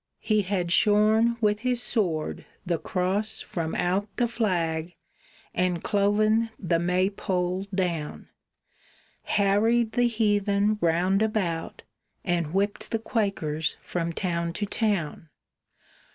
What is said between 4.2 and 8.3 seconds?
flag, and cloven the May pole down,